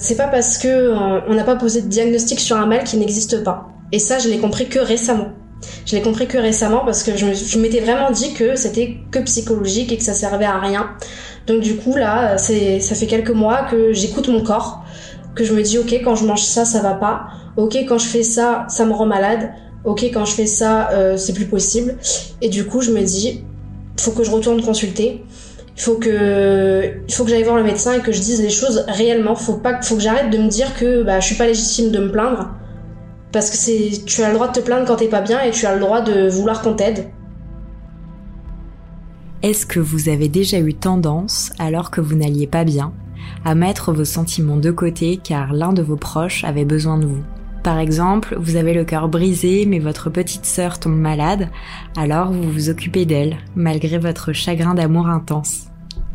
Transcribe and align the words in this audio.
C'est 0.00 0.16
pas 0.16 0.28
parce 0.28 0.56
que 0.56 0.66
euh, 0.66 1.20
on 1.28 1.34
n'a 1.34 1.44
pas 1.44 1.56
posé 1.56 1.82
de 1.82 1.86
diagnostic 1.86 2.40
sur 2.40 2.56
un 2.56 2.66
mal 2.66 2.84
qui 2.84 2.96
n'existe 2.96 3.44
pas. 3.44 3.68
Et 3.92 3.98
ça, 3.98 4.18
je 4.18 4.28
l'ai 4.28 4.38
compris 4.38 4.66
que 4.66 4.78
récemment. 4.78 5.28
Je 5.84 5.94
l'ai 5.94 6.00
compris 6.00 6.26
que 6.26 6.38
récemment 6.38 6.84
parce 6.86 7.02
que 7.02 7.16
je 7.16 7.58
m'étais 7.58 7.80
vraiment 7.80 8.10
dit 8.10 8.32
que 8.32 8.56
c'était 8.56 8.96
que 9.10 9.18
psychologique 9.18 9.92
et 9.92 9.98
que 9.98 10.02
ça 10.02 10.14
servait 10.14 10.46
à 10.46 10.58
rien. 10.58 10.90
Donc 11.46 11.60
du 11.60 11.76
coup 11.76 11.96
là, 11.96 12.38
ça 12.38 12.54
fait 12.54 13.06
quelques 13.06 13.30
mois 13.30 13.64
que 13.64 13.92
j'écoute 13.92 14.28
mon 14.28 14.42
corps, 14.42 14.84
que 15.34 15.44
je 15.44 15.52
me 15.52 15.62
dis 15.62 15.76
ok 15.76 15.92
quand 16.02 16.14
je 16.14 16.24
mange 16.24 16.42
ça 16.42 16.64
ça 16.64 16.80
va 16.80 16.94
pas, 16.94 17.26
ok 17.56 17.76
quand 17.88 17.98
je 17.98 18.06
fais 18.06 18.22
ça 18.22 18.66
ça 18.68 18.86
me 18.86 18.92
rend 18.92 19.04
malade, 19.04 19.52
ok 19.84 20.04
quand 20.14 20.24
je 20.24 20.32
fais 20.32 20.46
ça 20.46 20.90
euh, 20.92 21.18
c'est 21.18 21.34
plus 21.34 21.46
possible. 21.46 21.98
Et 22.40 22.48
du 22.48 22.64
coup 22.64 22.80
je 22.80 22.90
me 22.90 23.02
dis 23.02 23.44
faut 23.98 24.12
que 24.12 24.24
je 24.24 24.30
retourne 24.30 24.62
consulter. 24.62 25.24
Il 25.80 25.82
faut 25.82 25.94
que, 25.94 26.92
faut 27.08 27.24
que 27.24 27.30
j'aille 27.30 27.42
voir 27.42 27.56
le 27.56 27.62
médecin 27.62 27.94
et 27.94 28.00
que 28.00 28.12
je 28.12 28.20
dise 28.20 28.42
les 28.42 28.50
choses 28.50 28.84
réellement. 28.86 29.34
Faut 29.34 29.54
pas, 29.54 29.80
faut 29.80 29.94
que 29.96 30.02
j'arrête 30.02 30.28
de 30.28 30.36
me 30.36 30.46
dire 30.46 30.74
que 30.74 31.02
bah, 31.02 31.20
je 31.20 31.26
suis 31.28 31.36
pas 31.36 31.46
légitime 31.46 31.90
de 31.90 32.00
me 32.00 32.12
plaindre. 32.12 32.50
Parce 33.32 33.48
que 33.48 33.56
c'est, 33.56 34.04
tu 34.04 34.22
as 34.22 34.28
le 34.28 34.34
droit 34.34 34.48
de 34.48 34.52
te 34.52 34.60
plaindre 34.60 34.86
quand 34.86 34.96
t'es 34.96 35.08
pas 35.08 35.22
bien 35.22 35.40
et 35.40 35.52
tu 35.52 35.64
as 35.64 35.74
le 35.74 35.80
droit 35.80 36.02
de 36.02 36.28
vouloir 36.28 36.60
qu'on 36.60 36.74
t'aide. 36.74 37.06
Est-ce 39.42 39.64
que 39.64 39.80
vous 39.80 40.10
avez 40.10 40.28
déjà 40.28 40.58
eu 40.58 40.74
tendance, 40.74 41.50
alors 41.58 41.90
que 41.90 42.02
vous 42.02 42.14
n'alliez 42.14 42.46
pas 42.46 42.64
bien, 42.64 42.92
à 43.46 43.54
mettre 43.54 43.94
vos 43.94 44.04
sentiments 44.04 44.58
de 44.58 44.70
côté 44.70 45.16
car 45.16 45.54
l'un 45.54 45.72
de 45.72 45.80
vos 45.80 45.96
proches 45.96 46.44
avait 46.44 46.66
besoin 46.66 46.98
de 46.98 47.06
vous? 47.06 47.22
Par 47.62 47.78
exemple, 47.78 48.36
vous 48.38 48.56
avez 48.56 48.74
le 48.74 48.84
cœur 48.84 49.08
brisé 49.08 49.64
mais 49.64 49.78
votre 49.78 50.10
petite 50.10 50.44
sœur 50.44 50.78
tombe 50.78 50.98
malade, 50.98 51.48
alors 51.96 52.32
vous 52.32 52.52
vous 52.52 52.68
occupez 52.68 53.06
d'elle, 53.06 53.38
malgré 53.56 53.96
votre 53.96 54.34
chagrin 54.34 54.74
d'amour 54.74 55.08
intense. 55.08 55.69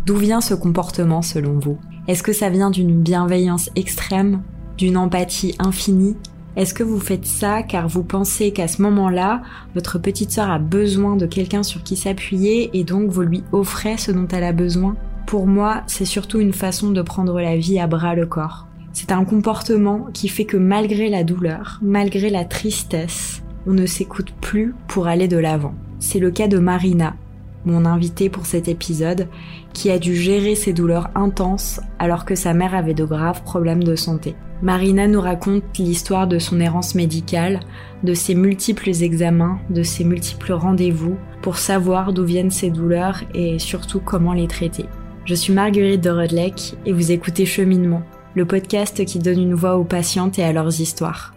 D'où 0.05 0.17
vient 0.17 0.39
ce 0.39 0.53
comportement 0.53 1.23
selon 1.23 1.57
vous? 1.57 1.79
Est-ce 2.07 2.21
que 2.21 2.31
ça 2.31 2.51
vient 2.51 2.69
d'une 2.69 3.01
bienveillance 3.01 3.71
extrême? 3.75 4.43
D'une 4.77 4.97
empathie 4.97 5.55
infinie? 5.57 6.15
Est-ce 6.55 6.75
que 6.75 6.83
vous 6.83 6.99
faites 6.99 7.25
ça 7.25 7.63
car 7.63 7.87
vous 7.87 8.03
pensez 8.03 8.51
qu'à 8.51 8.67
ce 8.67 8.83
moment-là, 8.83 9.41
votre 9.73 9.97
petite 9.97 10.29
sœur 10.29 10.51
a 10.51 10.59
besoin 10.59 11.15
de 11.15 11.25
quelqu'un 11.25 11.63
sur 11.63 11.81
qui 11.81 11.95
s'appuyer 11.95 12.69
et 12.77 12.83
donc 12.83 13.09
vous 13.09 13.23
lui 13.23 13.43
offrez 13.51 13.97
ce 13.97 14.11
dont 14.11 14.27
elle 14.27 14.43
a 14.43 14.51
besoin? 14.51 14.95
Pour 15.25 15.47
moi, 15.47 15.81
c'est 15.87 16.05
surtout 16.05 16.39
une 16.39 16.53
façon 16.53 16.91
de 16.91 17.01
prendre 17.01 17.41
la 17.41 17.57
vie 17.57 17.79
à 17.79 17.87
bras 17.87 18.13
le 18.13 18.27
corps. 18.27 18.67
C'est 18.93 19.11
un 19.11 19.25
comportement 19.25 20.05
qui 20.13 20.27
fait 20.27 20.45
que 20.45 20.55
malgré 20.55 21.09
la 21.09 21.23
douleur, 21.23 21.79
malgré 21.81 22.29
la 22.29 22.45
tristesse, 22.45 23.41
on 23.65 23.73
ne 23.73 23.87
s'écoute 23.87 24.33
plus 24.39 24.75
pour 24.87 25.07
aller 25.07 25.27
de 25.27 25.37
l'avant. 25.37 25.73
C'est 25.99 26.19
le 26.19 26.29
cas 26.29 26.47
de 26.47 26.59
Marina, 26.59 27.15
mon 27.65 27.85
invitée 27.85 28.29
pour 28.29 28.45
cet 28.45 28.67
épisode, 28.67 29.27
qui 29.73 29.91
a 29.91 29.99
dû 29.99 30.15
gérer 30.15 30.55
ses 30.55 30.73
douleurs 30.73 31.09
intenses 31.15 31.81
alors 31.99 32.25
que 32.25 32.35
sa 32.35 32.53
mère 32.53 32.75
avait 32.75 32.93
de 32.93 33.05
graves 33.05 33.43
problèmes 33.43 33.83
de 33.83 33.95
santé. 33.95 34.35
Marina 34.61 35.07
nous 35.07 35.21
raconte 35.21 35.77
l'histoire 35.77 36.27
de 36.27 36.39
son 36.39 36.59
errance 36.59 36.95
médicale, 36.95 37.59
de 38.03 38.13
ses 38.13 38.35
multiples 38.35 38.89
examens, 38.89 39.59
de 39.69 39.83
ses 39.83 40.03
multiples 40.03 40.53
rendez-vous 40.53 41.17
pour 41.41 41.57
savoir 41.57 42.13
d'où 42.13 42.23
viennent 42.23 42.51
ses 42.51 42.69
douleurs 42.69 43.21
et 43.33 43.59
surtout 43.59 43.99
comment 43.99 44.33
les 44.33 44.47
traiter. 44.47 44.85
Je 45.25 45.35
suis 45.35 45.53
Marguerite 45.53 46.01
de 46.01 46.09
Rodleck 46.09 46.75
et 46.85 46.93
vous 46.93 47.11
écoutez 47.11 47.45
Cheminement, 47.45 48.03
le 48.33 48.45
podcast 48.45 49.03
qui 49.05 49.19
donne 49.19 49.39
une 49.39 49.55
voix 49.55 49.77
aux 49.77 49.83
patientes 49.83 50.39
et 50.39 50.43
à 50.43 50.53
leurs 50.53 50.79
histoires. 50.79 51.34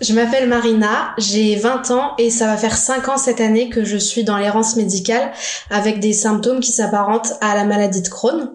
Je 0.00 0.12
m'appelle 0.12 0.48
Marina, 0.48 1.12
j'ai 1.18 1.56
20 1.56 1.90
ans 1.90 2.12
et 2.18 2.30
ça 2.30 2.46
va 2.46 2.56
faire 2.56 2.76
5 2.76 3.08
ans 3.08 3.18
cette 3.18 3.40
année 3.40 3.68
que 3.68 3.84
je 3.84 3.96
suis 3.96 4.22
dans 4.22 4.36
l'errance 4.36 4.76
médicale 4.76 5.32
avec 5.70 5.98
des 5.98 6.12
symptômes 6.12 6.60
qui 6.60 6.70
s'apparentent 6.70 7.32
à 7.40 7.56
la 7.56 7.64
maladie 7.64 8.00
de 8.00 8.08
Crohn. 8.08 8.52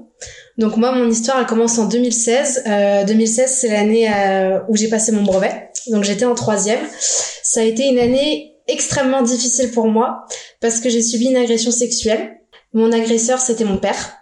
Donc 0.58 0.78
moi, 0.78 0.94
mon 0.94 1.10
histoire, 1.10 1.40
elle 1.40 1.46
commence 1.46 1.78
en 1.80 1.86
2016. 1.86 2.64
2016, 3.08 3.58
c'est 3.60 3.68
l'année 3.68 4.10
euh, 4.10 4.60
où 4.70 4.78
j'ai 4.78 4.88
passé 4.88 5.12
mon 5.12 5.24
brevet. 5.24 5.70
Donc 5.88 6.06
j'étais 6.06 6.24
en 6.24 6.34
troisième. 6.36 6.80
Ça 7.00 7.60
a 7.60 7.64
été 7.64 7.90
une 7.90 8.00
année 8.00 8.56
extrêmement 8.70 9.22
difficile 9.22 9.72
pour 9.72 9.88
moi 9.88 10.24
parce 10.62 10.80
que 10.80 10.90
j'ai 10.90 11.02
subi 11.02 11.26
une 11.26 11.36
agression 11.36 11.72
sexuelle. 11.72 12.38
Mon 12.74 12.94
agresseur, 12.94 13.40
c'était 13.40 13.66
mon 13.66 13.78
père. 13.78 14.14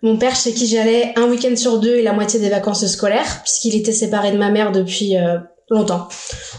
Mon 0.00 0.16
père 0.16 0.34
chez 0.34 0.52
qui 0.52 0.66
j'allais 0.66 1.12
un 1.16 1.28
week-end 1.28 1.56
sur 1.56 1.78
deux 1.78 1.96
et 1.96 2.02
la 2.02 2.12
moitié 2.12 2.40
des 2.40 2.48
vacances 2.48 2.86
scolaires, 2.86 3.42
puisqu'il 3.42 3.74
était 3.74 3.92
séparé 3.92 4.32
de 4.32 4.38
ma 4.38 4.50
mère 4.50 4.72
depuis 4.72 5.16
euh, 5.16 5.38
longtemps. 5.70 6.08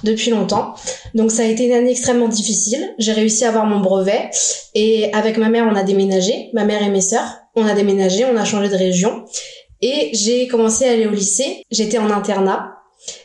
Depuis 0.04 0.32
longtemps. 0.32 0.76
Donc 1.14 1.32
ça 1.32 1.44
a 1.44 1.46
été 1.46 1.66
une 1.66 1.74
année 1.74 1.92
extrêmement 1.92 2.28
difficile. 2.28 2.94
J'ai 2.98 3.14
réussi 3.14 3.46
à 3.46 3.50
avoir 3.50 3.66
mon 3.66 3.80
brevet 3.80 4.30
et 4.74 5.12
avec 5.14 5.38
ma 5.38 5.50
mère 5.50 5.68
on 5.70 5.76
a 5.76 5.84
déménagé, 5.84 6.50
ma 6.54 6.66
mère 6.66 6.82
et 6.82 6.90
mes 6.90 7.02
sœurs. 7.02 7.38
On 7.56 7.66
a 7.66 7.74
déménagé, 7.74 8.26
on 8.26 8.38
a 8.38 8.46
changé 8.46 8.70
de 8.70 8.76
région 8.76 9.26
et 9.82 10.10
j'ai 10.14 10.48
commencé 10.48 10.88
à 10.88 10.92
aller 10.92 11.08
au 11.08 11.12
lycée. 11.12 11.64
J'étais 11.72 11.98
en 11.98 12.10
internat 12.10 12.72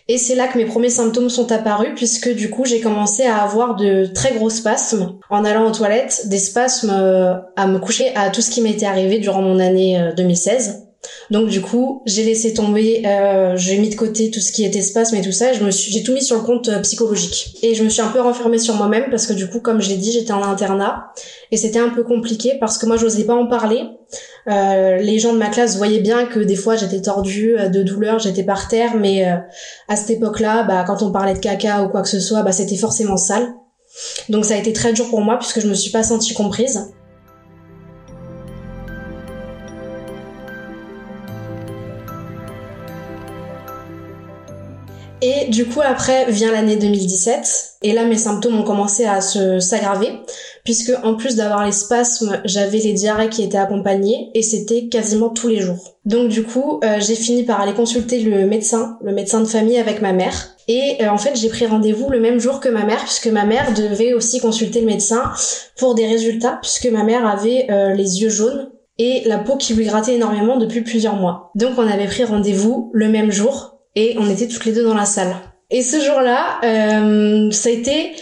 et 0.09 0.19
c'est 0.19 0.35
là 0.35 0.47
que 0.47 0.59
mes 0.59 0.67
premiers 0.67 0.91
symptômes 0.91 1.31
sont 1.31 1.51
apparus 1.53 1.93
puisque 1.97 2.29
du 2.35 2.51
coup 2.51 2.65
j'ai 2.67 2.81
commencé 2.81 3.25
à 3.25 3.43
avoir 3.43 3.77
de 3.77 4.07
très 4.07 4.35
gros 4.35 4.51
spasmes 4.51 5.19
en 5.31 5.45
allant 5.45 5.67
aux 5.67 5.73
toilettes, 5.73 6.29
des 6.29 6.39
spasmes 6.39 6.91
euh, 6.91 7.35
à 7.57 7.67
me 7.67 7.79
coucher 7.79 8.15
à 8.15 8.31
tout 8.31 8.43
ce 8.43 8.51
qui 8.51 8.61
m'était 8.61 8.87
arrivé 8.87 9.19
durant 9.19 9.43
mon 9.43 9.59
année 9.59 10.11
2016. 10.17 10.90
Euh, 11.03 11.35
donc 11.35 11.49
du 11.49 11.61
coup, 11.61 12.03
j'ai 12.07 12.25
laissé 12.25 12.55
tomber, 12.55 13.03
euh, 13.07 13.57
j'ai 13.57 13.79
mis 13.79 13.89
de 13.89 13.95
côté 13.95 14.31
tout 14.31 14.41
ce 14.41 14.53
qui 14.53 14.65
était 14.65 14.83
spasme 14.83 15.17
et 15.17 15.23
tout 15.23 15.33
ça. 15.33 15.53
je 15.53 15.65
me 15.65 15.71
suis, 15.71 15.93
j'ai 15.93 16.03
tout 16.03 16.13
mis 16.13 16.23
sur 16.23 16.37
le 16.37 16.43
compte 16.43 16.71
psychologique. 16.83 17.59
Et 17.63 17.75
je 17.75 17.85
me 17.85 17.89
suis 17.89 18.03
un 18.03 18.09
peu 18.09 18.21
renfermée 18.21 18.59
sur 18.59 18.75
moi-même 18.75 19.11
parce 19.11 19.27
que 19.27 19.33
du 19.33 19.49
coup, 19.49 19.61
comme 19.61 19.81
je 19.81 19.89
l'ai 19.89 19.97
dit, 19.97 20.13
j'étais 20.13 20.33
en 20.33 20.43
internat 20.43 21.13
et 21.51 21.57
c'était 21.57 21.79
un 21.79 21.91
peu 21.91 22.05
compliqué 22.05 22.55
parce 22.61 22.79
que 22.79 22.87
moi, 22.87 22.97
j'osais 22.97 23.25
pas 23.25 23.35
en 23.35 23.47
parler. 23.47 23.83
Euh, 24.49 24.97
les 24.97 25.19
gens 25.19 25.33
de 25.33 25.39
ma 25.39 25.49
classe 25.49 25.77
voyaient 25.77 26.01
bien 26.01 26.27
que 26.27 26.41
des 26.41 26.57
fois 26.57 26.75
j'étais 26.75 27.03
tordue 27.03 27.57
euh, 27.59 27.69
de 27.69 27.83
douleur, 27.83 28.19
j'étais 28.19 28.43
par 28.43 28.69
terre, 28.69 28.97
mais 28.97 29.29
euh, 29.29 29.37
à 29.89 29.97
cette 29.97 30.11
époque-là, 30.11 30.65
bah, 30.65 30.85
quand 30.87 31.03
on 31.03 31.13
parlait 31.13 31.35
de 31.35 31.39
caca 31.39 31.83
ou 31.83 31.89
quoi 31.89 32.03
que 32.03 32.09
ce 32.09 32.21
soit, 32.21 32.43
bah, 32.43 32.53
c'était 32.53 32.77
forcément 32.77 33.17
sale. 33.17 33.49
Donc 34.29 34.45
ça 34.45 34.55
a 34.55 34.57
été 34.57 34.73
très 34.73 34.93
dur 34.93 35.09
pour 35.11 35.21
moi 35.21 35.39
puisque 35.39 35.61
je 35.61 35.69
me 35.69 35.75
suis 35.75 35.91
pas 35.91 36.03
sentie 36.03 36.35
comprise. 36.35 36.93
Et 45.23 45.49
du 45.49 45.67
coup 45.67 45.81
après 45.83 46.31
vient 46.31 46.53
l'année 46.53 46.77
2017 46.77 47.77
et 47.83 47.93
là 47.93 48.05
mes 48.05 48.17
symptômes 48.17 48.59
ont 48.59 48.65
commencé 48.65 49.05
à 49.05 49.21
se 49.21 49.61
s'aggraver 49.61 50.21
puisque 50.65 50.93
en 51.03 51.15
plus 51.15 51.37
d'avoir 51.37 51.65
les 51.65 51.73
spasmes, 51.73 52.41
j'avais 52.45 52.79
les 52.79 52.93
diarrhées 52.93 53.29
qui 53.29 53.43
étaient 53.43 53.59
accompagnées 53.59 54.31
et 54.35 54.43
c'était 54.43 54.89
quasiment 54.89 55.29
tous 55.29 55.49
les 55.49 55.61
jours. 55.61 55.97
Donc 56.05 56.29
du 56.29 56.45
coup, 56.45 56.81
euh, 56.85 56.99
j'ai 57.01 57.15
fini 57.15 57.45
par 57.45 57.61
aller 57.61 57.75
consulter 57.75 58.21
le 58.21 58.47
médecin, 58.47 58.99
le 59.03 59.13
médecin 59.13 59.41
de 59.41 59.47
famille 59.47 59.79
avec 59.79 60.01
ma 60.01 60.13
mère. 60.13 60.57
Et 60.69 60.99
euh, 61.01 61.11
en 61.11 61.19
fait, 61.19 61.37
j'ai 61.37 61.49
pris 61.49 61.67
rendez-vous 61.67 62.11
le 62.11 62.21
même 62.21 62.39
jour 62.39 62.61
que 62.61 62.69
ma 62.69 62.85
mère, 62.85 63.03
puisque 63.05 63.27
ma 63.27 63.45
mère 63.45 63.75
devait 63.75 64.13
aussi 64.13 64.41
consulter 64.41 64.81
le 64.81 64.87
médecin 64.87 65.33
pour 65.77 65.95
des 65.95 66.07
résultats, 66.07 66.59
puisque 66.63 66.87
ma 66.87 67.03
mère 67.03 67.27
avait 67.27 67.67
euh, 67.71 67.93
les 67.93 68.23
yeux 68.23 68.31
jaunes 68.31 68.71
et 68.99 69.23
la 69.27 69.39
peau 69.39 69.57
qui 69.57 69.75
lui 69.75 69.87
grattait 69.87 70.15
énormément 70.15 70.59
depuis 70.59 70.83
plusieurs 70.83 71.17
mois. 71.17 71.51
Donc 71.55 71.73
on 71.79 71.87
avait 71.87 72.07
pris 72.07 72.25
rendez-vous 72.25 72.91
le 72.93 73.09
même 73.09 73.33
jour 73.33 73.80
et 73.97 74.17
on 74.19 74.29
était 74.31 74.49
toutes 74.49 74.65
les 74.65 74.73
deux 74.73 74.85
dans 74.85 74.95
la 74.95 75.07
salle. 75.07 75.35
Et 75.71 75.83
ce 75.83 76.01
jour-là, 76.01 76.59
ça 77.53 77.69
a 77.69 77.73
été 77.73 78.13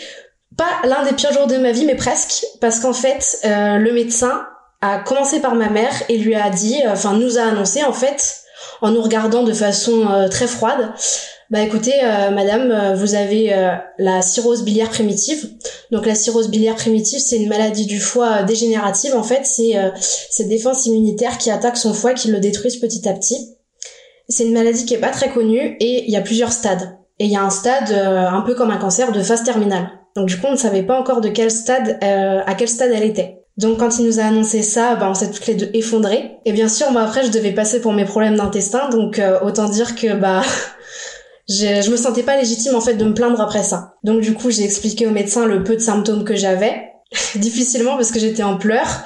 pas 0.59 0.87
l'un 0.87 1.05
des 1.05 1.15
pires 1.15 1.33
jours 1.33 1.47
de 1.47 1.56
ma 1.56 1.73
vie, 1.73 1.87
mais 1.87 1.95
presque, 1.95 2.45
parce 2.61 2.81
qu'en 2.81 2.93
fait, 2.93 3.39
euh, 3.45 3.78
le 3.78 3.93
médecin 3.93 4.45
a 4.83 4.99
commencé 4.99 5.41
par 5.41 5.55
ma 5.55 5.71
mère 5.71 5.93
et 6.09 6.19
lui 6.19 6.34
a 6.34 6.51
dit, 6.51 6.83
euh, 6.84 6.93
enfin 6.93 7.15
nous 7.15 7.39
a 7.39 7.43
annoncé 7.43 7.84
en 7.84 7.93
fait, 7.93 8.41
en 8.83 8.91
nous 8.91 9.01
regardant 9.01 9.45
de 9.45 9.53
façon 9.53 10.07
euh, 10.11 10.28
très 10.28 10.49
froide, 10.49 10.93
bah 11.51 11.61
écoutez, 11.61 11.95
madame, 12.31 12.95
vous 12.95 13.15
avez 13.15 13.57
la 13.97 14.21
cirrhose 14.21 14.65
biliaire 14.65 14.91
primitive. 14.91 15.49
Donc 15.91 16.05
la 16.05 16.15
cirrhose 16.15 16.51
biliaire 16.51 16.75
primitive, 16.75 17.21
c'est 17.21 17.39
une 17.39 17.49
maladie 17.49 17.87
du 17.87 18.01
foie 18.01 18.43
dégénérative. 18.43 19.17
En 19.17 19.23
fait, 19.23 19.47
c'est 19.47 19.73
ces 19.99 20.45
défenses 20.45 20.84
immunitaires 20.84 21.39
qui 21.39 21.51
attaquent 21.51 21.78
son 21.78 21.95
foie, 21.95 22.13
qui 22.13 22.28
le 22.28 22.39
détruisent 22.39 22.77
petit 22.77 23.09
à 23.09 23.15
petit. 23.15 23.57
C'est 24.28 24.47
une 24.47 24.53
maladie 24.53 24.84
qui 24.84 24.95
est 24.95 24.98
pas 24.98 25.10
très 25.10 25.30
connue 25.30 25.77
et 25.80 26.04
il 26.04 26.10
y 26.10 26.16
a 26.16 26.21
plusieurs 26.21 26.53
stades. 26.53 26.98
Et 27.19 27.25
il 27.25 27.30
y 27.30 27.36
a 27.36 27.42
un 27.42 27.51
stade 27.51 27.92
un 27.92 28.42
peu 28.42 28.54
comme 28.54 28.71
un 28.71 28.77
cancer 28.77 29.10
de 29.10 29.22
phase 29.22 29.42
terminale. 29.42 29.91
Donc 30.19 30.27
du 30.27 30.36
coup, 30.36 30.47
on 30.48 30.53
ne 30.53 30.57
savait 30.57 30.83
pas 30.83 30.98
encore 30.98 31.21
de 31.21 31.28
quel 31.28 31.51
stade, 31.51 31.97
euh, 32.03 32.41
à 32.45 32.54
quel 32.54 32.69
stade 32.69 32.91
elle 32.92 33.04
était. 33.04 33.39
Donc 33.57 33.78
quand 33.78 34.01
il 34.01 34.07
nous 34.07 34.19
a 34.19 34.25
annoncé 34.25 34.63
ça, 34.63 34.97
bah, 34.97 35.09
on 35.09 35.15
s'est 35.15 35.30
toutes 35.30 35.47
les 35.47 35.54
deux 35.54 35.71
effondrées. 35.75 36.39
Et 36.45 36.53
bien 36.53 36.69
sûr, 36.69 36.91
moi 36.91 37.03
après, 37.03 37.25
je 37.25 37.30
devais 37.30 37.53
passer 37.53 37.80
pour 37.80 37.92
mes 37.92 38.04
problèmes 38.04 38.36
d'intestin, 38.36 38.89
donc 38.89 39.21
euh, 39.21 39.39
autant 39.42 39.69
dire 39.69 39.95
que 39.95 40.15
bah 40.15 40.42
je, 41.48 41.83
je 41.83 41.91
me 41.91 41.97
sentais 41.97 42.25
pas 42.25 42.36
légitime 42.36 42.75
en 42.75 42.80
fait 42.80 42.95
de 42.95 43.04
me 43.04 43.15
plaindre 43.15 43.41
après 43.41 43.63
ça. 43.63 43.95
Donc 44.03 44.21
du 44.21 44.34
coup, 44.34 44.51
j'ai 44.51 44.65
expliqué 44.65 45.07
au 45.07 45.10
médecin 45.10 45.47
le 45.47 45.63
peu 45.63 45.77
de 45.77 45.80
symptômes 45.80 46.25
que 46.25 46.34
j'avais, 46.34 46.83
difficilement 47.36 47.97
parce 47.97 48.10
que 48.10 48.19
j'étais 48.19 48.42
en 48.42 48.57
pleurs, 48.57 49.04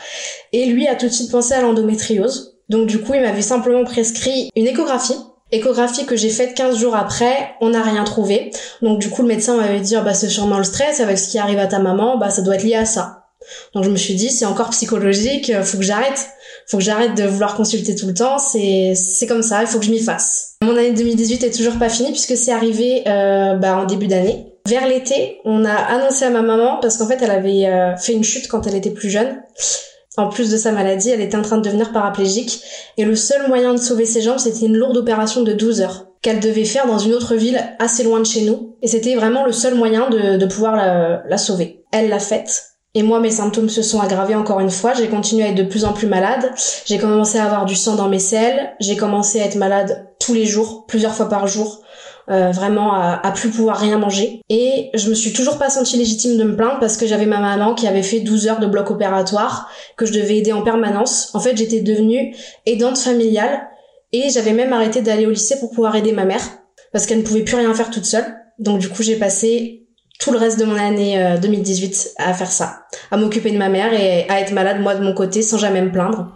et 0.53 0.65
lui 0.65 0.89
a 0.89 0.95
tout 0.95 1.07
de 1.07 1.13
suite 1.13 1.31
pensé 1.31 1.53
à 1.53 1.61
l'endométriose. 1.61 2.52
Donc 2.69 2.87
du 2.87 3.01
coup, 3.01 3.15
il 3.15 3.23
m'avait 3.23 3.43
simplement 3.43 3.85
prescrit 3.85 4.51
une 4.57 4.67
échographie 4.67 5.19
Échographie 5.53 6.07
que 6.07 6.17
j'ai 6.17 6.31
faite 6.31 6.55
15 6.55 6.79
jours 6.79 6.97
après, 6.97 7.51
on 7.61 7.71
n'a 7.71 7.83
rien 7.83 8.05
trouvé. 8.05 8.53
Donc 8.81 8.99
du 9.01 9.11
coup 9.11 9.21
le 9.21 9.29
médecin 9.29 9.59
m'avait 9.59 9.81
dit 9.81 9.95
ah, 9.95 10.01
bah 10.01 10.15
c'est 10.15 10.31
sûrement 10.31 10.57
le 10.57 10.65
stress 10.65 11.01
avec 11.01 11.19
ce 11.19 11.29
qui 11.29 11.39
arrive 11.39 11.59
à 11.59 11.67
ta 11.67 11.79
maman, 11.79 12.17
bah 12.17 12.31
ça 12.31 12.41
doit 12.41 12.55
être 12.55 12.65
lié 12.65 12.75
à 12.75 12.87
ça. 12.87 13.27
Donc 13.75 13.85
je 13.85 13.91
me 13.91 13.97
suis 13.97 14.15
dit 14.15 14.31
c'est 14.31 14.47
encore 14.47 14.71
psychologique, 14.71 15.53
faut 15.63 15.77
que 15.77 15.85
j'arrête. 15.85 16.27
faut 16.67 16.79
que 16.79 16.83
j'arrête 16.83 17.15
de 17.15 17.25
vouloir 17.25 17.55
consulter 17.55 17.95
tout 17.95 18.07
le 18.07 18.15
temps. 18.15 18.39
C'est 18.39 18.95
c'est 18.95 19.27
comme 19.27 19.43
ça. 19.43 19.61
Il 19.61 19.67
faut 19.67 19.79
que 19.79 19.85
je 19.85 19.91
m'y 19.91 20.01
fasse. 20.01 20.55
Mon 20.63 20.75
année 20.75 20.93
2018 20.93 21.45
est 21.45 21.55
toujours 21.55 21.79
pas 21.79 21.91
finie 21.91 22.13
puisque 22.13 22.37
c'est 22.37 22.53
arrivé 22.53 23.03
euh, 23.07 23.57
bah, 23.57 23.77
en 23.77 23.85
début 23.85 24.07
d'année. 24.07 24.55
Vers 24.67 24.87
l'été, 24.87 25.41
on 25.45 25.67
a 25.67 25.75
annoncé 25.75 26.25
à 26.25 26.31
ma 26.31 26.41
maman 26.41 26.79
parce 26.81 26.97
qu'en 26.97 27.07
fait 27.07 27.19
elle 27.21 27.31
avait 27.31 27.67
euh, 27.67 27.95
fait 27.99 28.15
une 28.15 28.25
chute 28.25 28.49
quand 28.49 28.67
elle 28.67 28.77
était 28.77 28.91
plus 28.91 29.11
jeune. 29.11 29.43
En 30.19 30.29
plus 30.29 30.51
de 30.51 30.57
sa 30.57 30.73
maladie, 30.73 31.11
elle 31.11 31.21
était 31.21 31.37
en 31.37 31.43
train 31.43 31.57
de 31.57 31.63
devenir 31.63 31.93
paraplégique 31.93 32.63
et 32.99 33.05
le 33.05 33.17
seul 33.17 33.49
moyen 33.49 33.73
de 33.73 33.81
sauver 33.81 34.05
ses 34.05 34.21
jambes, 34.21 34.39
c'était 34.39 34.67
une 34.67 34.77
lourde 34.77 34.97
opération 34.97 35.43
de 35.43 35.53
12 35.53 35.81
heures 35.81 36.07
qu'elle 36.21 36.41
devait 36.41 36.65
faire 36.65 36.87
dans 36.87 36.99
une 36.99 37.15
autre 37.15 37.35
ville 37.35 37.61
assez 37.79 38.05
loin 38.05 38.21
de 38.21 38.27
chez 38.27 38.43
nous. 38.43 38.77
Et 38.83 38.89
c'était 38.89 39.17
vraiment 39.17 39.45
le 39.45 39.53
seul 39.53 39.75
moyen 39.75 40.09
de, 40.11 40.47
pouvoir 40.47 40.77
la 40.77 41.39
sauver. 41.39 41.85
Elle 41.93 42.09
l'a 42.09 42.21
faite. 42.21 42.73
Et 42.95 43.03
moi, 43.03 43.21
mes 43.21 43.31
symptômes 43.31 43.71
se 43.71 43.81
sont 43.81 44.01
aggravés 44.01 44.35
encore 44.35 44.61
une 44.61 44.71
fois. 44.71 44.93
J'ai 44.93 45.09
continué 45.09 45.45
à 45.45 45.49
être 45.49 45.55
de 45.55 45.63
plus 45.63 45.87
en 45.87 45.95
plus 45.95 46.07
malade. 46.07 46.51
J'ai 46.85 46.99
commencé 46.99 47.39
à 47.39 47.47
avoir 47.47 47.65
du 47.65 47.75
sang 47.75 47.97
dans 47.97 48.09
mes 48.09 48.19
selles. 48.19 48.75
J'ai 48.81 48.97
commencé 48.97 49.41
à 49.41 49.47
être 49.47 49.57
malade 49.57 50.09
tous 50.21 50.35
les 50.35 50.45
jours, 50.45 50.85
plusieurs 50.87 51.15
fois 51.15 51.29
par 51.29 51.47
jour. 51.47 51.83
Euh, 52.31 52.53
vraiment 52.53 52.95
à, 52.95 53.21
à, 53.27 53.33
plus 53.33 53.51
pouvoir 53.51 53.79
rien 53.79 53.99
manger. 53.99 54.43
Et 54.49 54.91
je 54.95 55.11
me 55.11 55.15
suis 55.15 55.33
toujours 55.33 55.59
pas 55.59 55.71
sentie 55.71 55.97
légitime 55.97 56.39
de 56.39 56.45
me 56.45 56.57
plaindre 56.57 56.79
parce 56.79 56.97
que 56.97 57.05
j'avais 57.05 57.27
ma 57.27 57.41
maman 57.41 57.75
qui 57.75 57.89
avait 57.89 58.03
fait 58.03 58.21
12 58.21 58.47
heures 58.47 58.61
de 58.61 58.67
bloc 58.67 58.91
opératoire, 58.93 59.69
que 59.97 60.07
je 60.07 60.13
devais 60.13 60.37
aider 60.37 60.53
en 60.53 60.63
permanence. 60.63 61.35
En 61.35 61.41
fait, 61.41 61.57
j'étais 61.57 61.81
devenue 61.81 62.35
aidante 62.65 62.97
familiale 62.97 63.69
et 64.13 64.31
j'avais 64.31 64.53
même 64.53 64.73
arrêté 64.73 65.01
d'aller 65.01 65.27
au 65.27 65.31
lycée 65.31 65.59
pour 65.59 65.71
pouvoir 65.71 65.97
aider 65.97 66.13
ma 66.13 66.25
mère 66.25 66.43
parce 66.93 67.07
qu'elle 67.07 67.19
ne 67.19 67.25
pouvait 67.25 67.43
plus 67.43 67.57
rien 67.57 67.75
faire 67.75 67.91
toute 67.91 68.05
seule. 68.05 68.37
Donc 68.59 68.79
du 68.79 68.89
coup, 68.89 69.03
j'ai 69.03 69.17
passé 69.17 69.89
tout 70.21 70.31
le 70.31 70.39
reste 70.39 70.61
de 70.61 70.65
mon 70.65 70.77
année 70.77 71.37
2018 71.43 72.15
euh, 72.21 72.25
à 72.25 72.35
faire 72.35 72.53
ça, 72.53 72.85
à 73.11 73.17
m'occuper 73.17 73.51
de 73.51 73.59
ma 73.59 73.69
mère 73.69 73.93
et 73.93 74.29
à 74.29 74.41
être 74.41 74.53
malade 74.53 74.81
moi 74.81 74.95
de 74.95 75.03
mon 75.03 75.15
côté 75.15 75.43
sans 75.43 75.59
jamais 75.59 75.83
me 75.83 75.91
plaindre. 75.91 76.33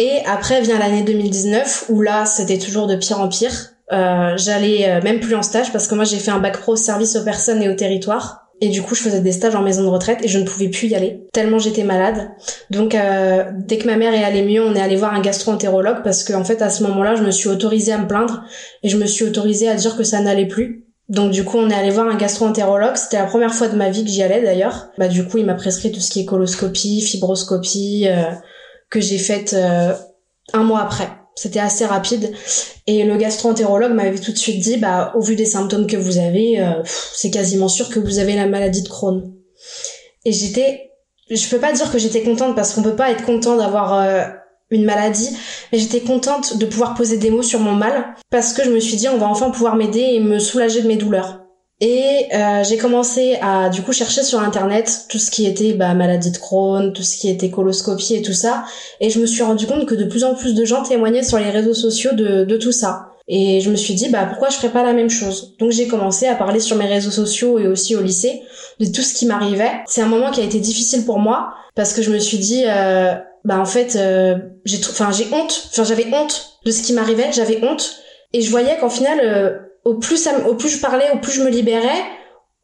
Et 0.00 0.22
après 0.24 0.62
vient 0.62 0.78
l'année 0.78 1.02
2019 1.02 1.90
où 1.90 2.00
là 2.00 2.24
c'était 2.24 2.56
toujours 2.56 2.86
de 2.86 2.96
pire 2.96 3.20
en 3.20 3.28
pire. 3.28 3.52
Euh, 3.92 4.32
j'allais 4.38 4.88
euh, 4.88 5.02
même 5.02 5.20
plus 5.20 5.34
en 5.34 5.42
stage 5.42 5.72
parce 5.72 5.86
que 5.86 5.94
moi 5.94 6.04
j'ai 6.04 6.16
fait 6.16 6.30
un 6.30 6.38
bac 6.38 6.58
pro 6.58 6.74
service 6.74 7.16
aux 7.16 7.22
personnes 7.22 7.62
et 7.62 7.68
au 7.68 7.74
territoire. 7.74 8.46
Et 8.62 8.68
du 8.68 8.82
coup, 8.82 8.94
je 8.94 9.00
faisais 9.00 9.20
des 9.20 9.32
stages 9.32 9.54
en 9.54 9.62
maison 9.62 9.84
de 9.84 9.88
retraite 9.88 10.18
et 10.22 10.28
je 10.28 10.38
ne 10.38 10.44
pouvais 10.44 10.68
plus 10.68 10.88
y 10.88 10.94
aller 10.94 11.26
tellement 11.32 11.58
j'étais 11.58 11.82
malade. 11.82 12.30
Donc, 12.68 12.94
euh, 12.94 13.44
dès 13.56 13.78
que 13.78 13.86
ma 13.86 13.96
mère 13.96 14.12
est 14.12 14.22
allée 14.22 14.42
mieux, 14.42 14.62
on 14.62 14.74
est 14.74 14.80
allé 14.82 14.96
voir 14.96 15.14
un 15.14 15.22
gastro-entérologue 15.22 16.02
parce 16.04 16.24
qu'en 16.24 16.40
en 16.40 16.44
fait, 16.44 16.60
à 16.60 16.68
ce 16.68 16.82
moment-là, 16.82 17.14
je 17.14 17.22
me 17.22 17.30
suis 17.30 17.48
autorisée 17.48 17.92
à 17.92 17.98
me 17.98 18.06
plaindre 18.06 18.42
et 18.82 18.90
je 18.90 18.98
me 18.98 19.06
suis 19.06 19.24
autorisée 19.24 19.66
à 19.66 19.76
dire 19.76 19.96
que 19.96 20.04
ça 20.04 20.20
n'allait 20.20 20.46
plus. 20.46 20.84
Donc 21.08 21.32
du 21.32 21.42
coup, 21.42 21.56
on 21.56 21.70
est 21.70 21.74
allé 21.74 21.88
voir 21.88 22.06
un 22.06 22.16
gastro-entérologue. 22.16 22.96
C'était 22.96 23.16
la 23.16 23.24
première 23.24 23.54
fois 23.54 23.68
de 23.68 23.76
ma 23.76 23.88
vie 23.88 24.04
que 24.04 24.10
j'y 24.10 24.22
allais 24.22 24.42
d'ailleurs. 24.42 24.88
Bah 24.98 25.08
du 25.08 25.26
coup, 25.26 25.38
il 25.38 25.46
m'a 25.46 25.54
prescrit 25.54 25.90
tout 25.90 26.00
ce 26.00 26.10
qui 26.10 26.20
est 26.20 26.24
coloscopie, 26.26 27.00
fibroscopie, 27.00 28.08
euh, 28.08 28.30
que 28.90 29.00
j'ai 29.00 29.18
faite 29.18 29.54
euh, 29.54 29.94
un 30.52 30.62
mois 30.62 30.80
après. 30.80 31.08
C'était 31.36 31.60
assez 31.60 31.86
rapide. 31.86 32.32
Et 32.86 33.04
le 33.04 33.16
gastro-entérologue 33.16 33.92
m'avait 33.92 34.18
tout 34.18 34.32
de 34.32 34.36
suite 34.36 34.60
dit, 34.60 34.76
bah, 34.76 35.12
au 35.14 35.20
vu 35.20 35.36
des 35.36 35.46
symptômes 35.46 35.86
que 35.86 35.96
vous 35.96 36.18
avez, 36.18 36.60
euh, 36.60 36.82
c'est 36.84 37.30
quasiment 37.30 37.68
sûr 37.68 37.88
que 37.88 38.00
vous 38.00 38.18
avez 38.18 38.34
la 38.34 38.46
maladie 38.46 38.82
de 38.82 38.88
Crohn. 38.88 39.32
Et 40.24 40.32
j'étais, 40.32 40.90
je 41.30 41.48
peux 41.48 41.58
pas 41.58 41.72
dire 41.72 41.90
que 41.90 41.98
j'étais 41.98 42.22
contente 42.22 42.54
parce 42.54 42.74
qu'on 42.74 42.82
peut 42.82 42.96
pas 42.96 43.10
être 43.10 43.24
content 43.24 43.56
d'avoir 43.56 43.94
euh, 43.94 44.24
une 44.70 44.84
maladie, 44.84 45.30
mais 45.72 45.78
j'étais 45.78 46.00
contente 46.00 46.58
de 46.58 46.66
pouvoir 46.66 46.94
poser 46.94 47.16
des 47.16 47.30
mots 47.30 47.42
sur 47.42 47.60
mon 47.60 47.72
mal 47.72 48.14
parce 48.30 48.52
que 48.52 48.64
je 48.64 48.70
me 48.70 48.80
suis 48.80 48.96
dit, 48.96 49.08
on 49.08 49.18
va 49.18 49.28
enfin 49.28 49.50
pouvoir 49.50 49.76
m'aider 49.76 50.00
et 50.00 50.20
me 50.20 50.38
soulager 50.38 50.82
de 50.82 50.88
mes 50.88 50.96
douleurs. 50.96 51.39
Et 51.80 52.26
euh, 52.34 52.62
j'ai 52.62 52.76
commencé 52.76 53.38
à 53.40 53.70
du 53.70 53.80
coup 53.82 53.92
chercher 53.92 54.22
sur 54.22 54.38
internet 54.40 55.06
tout 55.08 55.18
ce 55.18 55.30
qui 55.30 55.46
était 55.46 55.72
bah, 55.72 55.94
maladie 55.94 56.30
de 56.30 56.36
Crohn, 56.36 56.92
tout 56.92 57.02
ce 57.02 57.16
qui 57.16 57.30
était 57.30 57.50
coloscopie 57.50 58.16
et 58.16 58.22
tout 58.22 58.34
ça. 58.34 58.64
Et 59.00 59.08
je 59.08 59.18
me 59.18 59.26
suis 59.26 59.42
rendu 59.42 59.66
compte 59.66 59.86
que 59.86 59.94
de 59.94 60.04
plus 60.04 60.24
en 60.24 60.34
plus 60.34 60.54
de 60.54 60.64
gens 60.66 60.82
témoignaient 60.82 61.22
sur 61.22 61.38
les 61.38 61.48
réseaux 61.50 61.74
sociaux 61.74 62.12
de, 62.12 62.44
de 62.44 62.56
tout 62.58 62.72
ça. 62.72 63.06
Et 63.32 63.60
je 63.60 63.70
me 63.70 63.76
suis 63.76 63.94
dit 63.94 64.08
bah 64.08 64.26
pourquoi 64.28 64.50
je 64.50 64.56
ferais 64.56 64.70
pas 64.70 64.82
la 64.82 64.92
même 64.92 65.08
chose? 65.08 65.56
Donc 65.58 65.70
j'ai 65.70 65.86
commencé 65.86 66.26
à 66.26 66.34
parler 66.34 66.60
sur 66.60 66.76
mes 66.76 66.86
réseaux 66.86 67.12
sociaux 67.12 67.58
et 67.58 67.66
aussi 67.66 67.96
au 67.96 68.02
lycée 68.02 68.42
de 68.78 68.86
tout 68.86 69.02
ce 69.02 69.14
qui 69.14 69.24
m'arrivait. 69.24 69.70
C'est 69.86 70.02
un 70.02 70.08
moment 70.08 70.30
qui 70.32 70.40
a 70.40 70.44
été 70.44 70.58
difficile 70.58 71.04
pour 71.06 71.18
moi 71.18 71.54
parce 71.76 71.94
que 71.94 72.02
je 72.02 72.10
me 72.10 72.18
suis 72.18 72.38
dit 72.38 72.64
euh, 72.66 73.14
bah 73.44 73.58
en 73.58 73.64
fait 73.64 73.96
euh, 73.96 74.36
j'ai 74.64 74.78
enfin 74.78 75.12
j'ai 75.12 75.28
honte, 75.32 75.68
enfin 75.70 75.84
j'avais 75.84 76.12
honte 76.12 76.58
de 76.66 76.72
ce 76.72 76.82
qui 76.82 76.92
m'arrivait, 76.92 77.30
j'avais 77.32 77.64
honte 77.64 78.00
et 78.32 78.42
je 78.42 78.50
voyais 78.50 78.76
qu'en 78.78 78.90
final 78.90 79.20
euh, 79.22 79.56
au 79.84 79.94
plus 79.94 80.16
ça, 80.16 80.46
au 80.48 80.54
plus 80.54 80.68
je 80.68 80.80
parlais, 80.80 81.06
au 81.14 81.18
plus 81.18 81.32
je 81.32 81.42
me 81.42 81.50
libérais, 81.50 82.02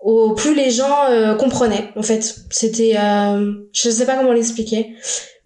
au 0.01 0.35
plus 0.35 0.55
les 0.55 0.71
gens 0.71 1.11
euh, 1.11 1.35
comprenaient. 1.35 1.91
En 1.97 2.03
fait, 2.03 2.37
c'était, 2.51 2.95
euh, 2.99 3.53
je 3.73 3.91
sais 3.91 4.07
pas 4.07 4.17
comment 4.17 4.33
l'expliquer, 4.33 4.95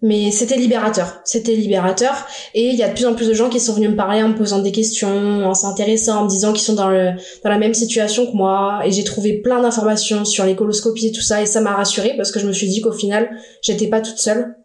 mais 0.01 0.31
c'était 0.31 0.57
libérateur. 0.57 1.21
C'était 1.23 1.55
libérateur. 1.55 2.27
Et 2.53 2.67
il 2.67 2.75
y 2.75 2.83
a 2.83 2.89
de 2.89 2.93
plus 2.93 3.05
en 3.05 3.13
plus 3.13 3.27
de 3.27 3.33
gens 3.33 3.49
qui 3.49 3.59
sont 3.59 3.73
venus 3.73 3.91
me 3.91 3.95
parler 3.95 4.21
en 4.21 4.29
me 4.29 4.35
posant 4.35 4.59
des 4.59 4.71
questions, 4.71 5.45
en 5.45 5.53
s'intéressant, 5.53 6.21
en 6.21 6.23
me 6.25 6.29
disant 6.29 6.53
qu'ils 6.53 6.63
sont 6.63 6.73
dans 6.73 6.89
le 6.89 7.11
dans 7.43 7.49
la 7.49 7.57
même 7.57 7.73
situation 7.73 8.25
que 8.25 8.35
moi. 8.35 8.81
Et 8.85 8.91
j'ai 8.91 9.03
trouvé 9.03 9.41
plein 9.41 9.61
d'informations 9.61 10.25
sur 10.25 10.43
les 10.45 10.55
coloscopies 10.55 11.07
et 11.07 11.11
tout 11.11 11.21
ça, 11.21 11.41
et 11.41 11.45
ça 11.45 11.61
m'a 11.61 11.73
rassurée 11.73 12.15
parce 12.17 12.31
que 12.31 12.39
je 12.39 12.47
me 12.47 12.53
suis 12.53 12.67
dit 12.67 12.81
qu'au 12.81 12.91
final, 12.91 13.29
j'étais 13.61 13.87
pas 13.87 14.01
toute 14.01 14.17
seule. 14.17 14.55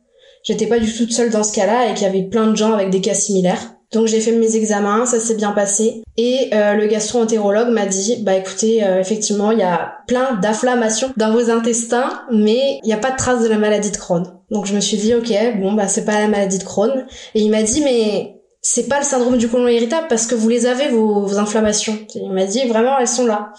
J'étais 0.43 0.67
pas 0.67 0.79
du 0.79 0.91
tout 0.91 0.99
toute 0.99 1.12
seule 1.12 1.31
dans 1.31 1.43
ce 1.43 1.53
cas-là 1.53 1.91
et 1.91 1.94
qu'il 1.94 2.05
y 2.05 2.08
avait 2.08 2.23
plein 2.23 2.47
de 2.47 2.56
gens 2.56 2.73
avec 2.73 2.91
des 2.91 3.00
cas 3.00 3.14
similaires. 3.14 3.75
Donc 3.96 4.08
j'ai 4.08 4.20
fait 4.20 4.32
mes 4.32 4.56
examens, 4.56 5.06
ça 5.06 5.19
s'est 5.19 5.37
bien 5.37 5.52
passé. 5.52 6.02
Et 6.19 6.50
euh, 6.52 6.75
le 6.75 6.87
gastro-entérologue 6.87 7.70
m'a 7.70 7.87
dit, 7.87 8.19
bah 8.20 8.34
écoutez, 8.34 8.84
euh, 8.84 9.00
effectivement, 9.00 9.52
il 9.52 9.58
y 9.58 9.62
a 9.62 10.00
plein 10.06 10.34
d'inflammations 10.34 11.14
dans 11.16 11.32
vos 11.32 11.48
intestins, 11.48 12.10
mais 12.31 12.78
il 12.82 12.87
n'y 12.88 12.93
a 12.93 12.98
pas 12.98 13.12
de 13.12 13.16
trace 13.16 13.43
de 13.43 13.48
la 13.48 13.56
maladie 13.56 13.90
de 13.90 13.96
Crohn. 13.96 14.22
Donc 14.50 14.66
je 14.66 14.75
me 14.75 14.81
suis 14.81 14.98
dit, 14.98 15.14
ok, 15.14 15.32
bon, 15.58 15.72
bah 15.72 15.88
c'est 15.88 16.04
pas 16.04 16.20
la 16.20 16.28
maladie 16.28 16.58
de 16.58 16.64
Crohn. 16.64 17.06
Et 17.34 17.40
il 17.40 17.50
m'a 17.50 17.62
dit, 17.62 17.81
mais 17.81 18.37
c'est 18.60 18.87
pas 18.87 18.98
le 18.98 19.04
syndrome 19.06 19.38
du 19.38 19.48
côlon 19.48 19.66
irritable 19.66 20.08
parce 20.10 20.26
que 20.26 20.34
vous 20.34 20.50
les 20.50 20.66
avez, 20.66 20.88
vos, 20.90 21.22
vos 21.22 21.38
inflammations. 21.38 21.98
Il 22.16 22.32
m'a 22.32 22.44
dit, 22.44 22.69
vraiment, 22.69 22.98
elles 22.98 23.08
sont 23.08 23.25
là. 23.25 23.54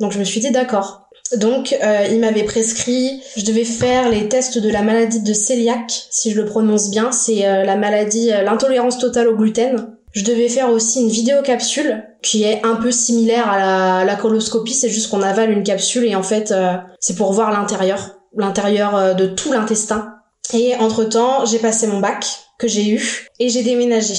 Donc 0.00 0.12
je 0.12 0.18
me 0.18 0.24
suis 0.24 0.40
dit, 0.40 0.50
d'accord. 0.52 1.01
Donc, 1.36 1.74
euh, 1.82 2.06
il 2.10 2.20
m'avait 2.20 2.42
prescrit, 2.42 3.22
je 3.36 3.44
devais 3.44 3.64
faire 3.64 4.10
les 4.10 4.28
tests 4.28 4.58
de 4.58 4.68
la 4.68 4.82
maladie 4.82 5.20
de 5.20 5.32
cœliaque, 5.32 6.06
si 6.10 6.30
je 6.30 6.40
le 6.40 6.44
prononce 6.44 6.90
bien, 6.90 7.10
c'est 7.10 7.46
euh, 7.46 7.64
la 7.64 7.76
maladie, 7.76 8.30
euh, 8.32 8.42
l'intolérance 8.42 8.98
totale 8.98 9.28
au 9.28 9.36
gluten. 9.36 9.96
Je 10.12 10.24
devais 10.24 10.48
faire 10.48 10.70
aussi 10.70 11.00
une 11.00 11.08
vidéocapsule 11.08 12.04
qui 12.20 12.44
est 12.44 12.64
un 12.64 12.76
peu 12.76 12.90
similaire 12.90 13.48
à 13.50 14.04
la, 14.04 14.14
coloscopie, 14.14 14.74
c'est 14.74 14.90
juste 14.90 15.10
qu'on 15.10 15.22
avale 15.22 15.50
une 15.50 15.62
capsule 15.62 16.04
et 16.04 16.14
en 16.14 16.22
fait 16.22 16.52
c'est 17.00 17.16
pour 17.16 17.32
voir 17.32 17.50
l'intérieur, 17.50 18.10
l'intérieur 18.36 19.16
de 19.16 19.26
tout 19.26 19.54
l'intestin. 19.54 20.16
Et 20.52 20.76
entre-temps, 20.76 21.46
j'ai 21.46 21.58
passé 21.58 21.86
mon 21.86 21.98
bac 21.98 22.26
que 22.58 22.68
j'ai 22.68 22.90
eu 22.90 23.26
et 23.38 23.48
j'ai 23.48 23.62
déménagé. 23.62 24.12